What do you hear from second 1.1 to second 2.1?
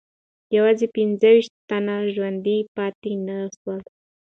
ویشت تنه